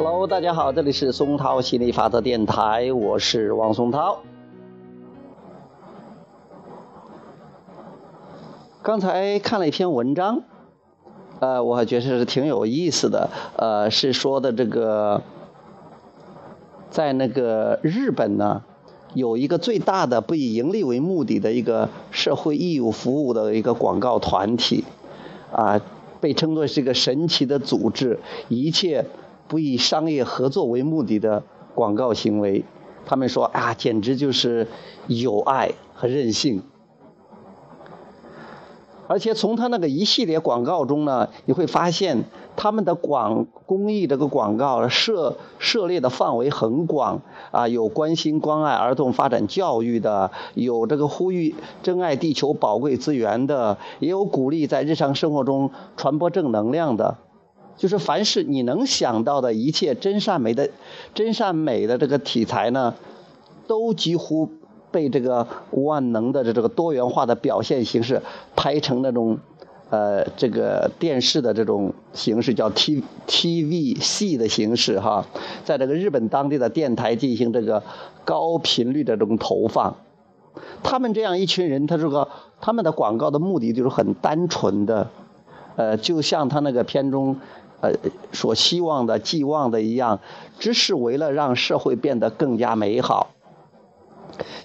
[0.00, 4.20] Hello，大家好，这里是松涛心理法则电台，我是王松涛。
[8.80, 10.42] 刚才看了一篇文章，
[11.40, 15.20] 呃，我还觉得是挺有意思的，呃，是说的这个，
[16.90, 18.62] 在那个日本呢，
[19.14, 24.84] 有一个最大的不以盈利为目的的一个社会义务服务的一个广告团体，
[25.50, 25.80] 啊，
[26.20, 29.04] 被称作是一个神奇的组织，一切。
[29.48, 31.42] 不以商业合作为目的的
[31.74, 32.64] 广告行为，
[33.06, 34.68] 他们说啊，简直就是
[35.06, 36.62] 有爱和任性。
[39.06, 42.24] 而且从他那个一系列广告中呢，你会发现
[42.56, 57.16] 他们的广公益这个广告涉涉猎的范围很广啊，有关心关爱儿童发展教育的，有这个呼吁珍爱地球宝贵资源的，也有鼓励在日常生活中传播正能量的。
[57.78, 60.68] 就是凡是你能想到的一切真善美的、
[61.14, 62.92] 真善美的这个题材呢，
[63.68, 64.50] 都几乎
[64.90, 68.20] 被这个万能的这这个多元化的表现形式
[68.56, 69.38] 拍成那种，
[69.90, 75.24] 呃，这个电视的这种形式，叫 T T V 戏的形式哈，
[75.64, 77.84] 在这个日本当地的电台进行这个
[78.24, 79.94] 高频率的这种投放。
[80.82, 82.26] 他们这样一群人，他这个
[82.60, 85.08] 他们的广告的目的就是很单纯的，
[85.76, 87.36] 呃，就像他那个片中。
[87.80, 87.92] 呃，
[88.32, 90.18] 所希望的、寄望的一样，
[90.58, 93.28] 只是为了让社会变得更加美好，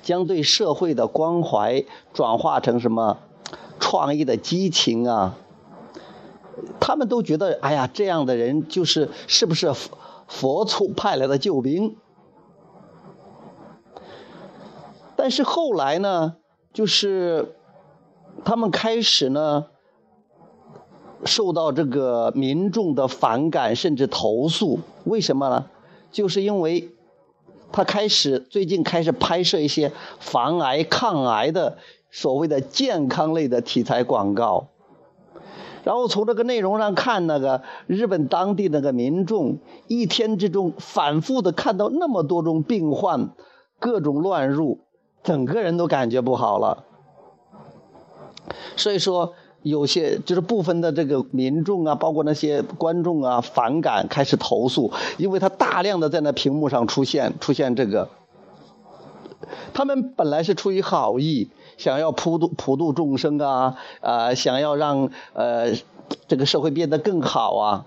[0.02, 3.20] 将对社会的关怀转化成什么
[3.80, 5.36] 创意的激情啊？
[6.80, 9.72] 他们都觉得，哎呀，这样的人就是是不是
[10.28, 11.96] 佛祖派来的救兵？
[15.16, 16.38] 但是后来呢，
[16.74, 17.56] 就是
[18.44, 19.68] 他们开始呢。
[21.26, 25.66] 受到这个民众的反感甚至投诉，为什么呢？
[26.12, 26.90] 就是因为
[27.72, 31.78] 他开始最近开始拍摄一些防癌抗癌的
[32.12, 34.68] 所谓的健康类的题材广告，
[35.84, 39.58] 然后从这个内容上看，那个日本当地那个民众
[39.88, 43.30] 一天之中反复的看到那么多种病患
[43.80, 44.82] 各种乱入，
[45.24, 46.84] 整个人都感觉不好了，
[48.76, 49.34] 所以说。
[49.64, 58.10] 有些就是部分的这个民众啊，包括那些观众啊，反感开始投诉，因为他大量的在那屏幕上出现出现这个，
[59.74, 65.72] 他们本来是出于好意，想要普度普度众生啊，啊，想要让呃
[66.28, 67.86] 这个社会变得更好啊，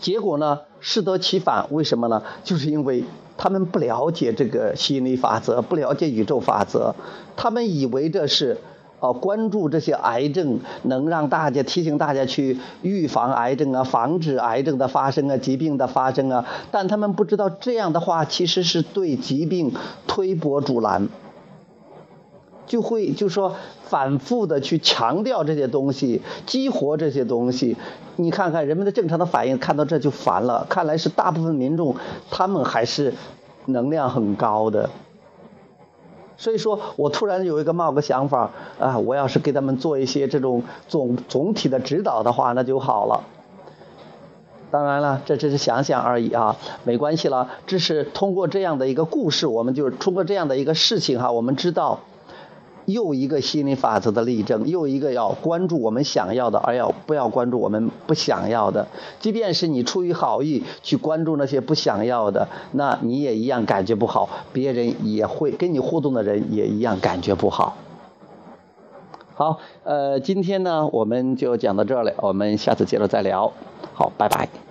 [0.00, 2.22] 结果呢适得其反，为什么呢？
[2.42, 3.04] 就是因为
[3.36, 6.94] 他们不了解这个吸引力法则，不了解宇宙法则，
[7.36, 8.56] 他们以为这是。
[9.00, 16.44] 哦，关注这些癌症，能让大家提醒大家去预防癌症啊，防止癌症的发生啊，疾病的发生啊。
[16.70, 19.72] 但他们不知道这样的话，其实是对疾病
[20.06, 21.08] 推波助澜，
[22.66, 27.78] 就会就说反复的去强调这些东西，激活这些东西。
[28.16, 30.66] 你看看人们的正常的反应，看到这就烦了。
[30.68, 31.96] 看来是大部分民众，
[32.30, 33.14] 他们还是
[33.64, 34.90] 能量很高的。
[36.40, 43.22] 所以说我突然有一个冒个想法啊，我要是给他们做一些这种总总体的指导的话，那就好了。
[44.70, 47.50] 当然了，这只是想想而已啊，没关系了。
[47.66, 52.00] 这是通过这样的一个故事，我们就是通过这样的一个事情哈，我们知道。
[52.92, 58.86] 又一个心理法则的例证，又一个要关注我们想要的，而要不要关注我们不想要的。
[59.20, 67.76] 即便是你出于好意去关注那些不想要的，那你也一样感觉不好，别人也会跟你互动的人也一样感觉不好。
[69.34, 73.52] 好，呃，今天呢我们就讲到这里，我们下次接着再聊。
[73.94, 74.69] 好，拜拜。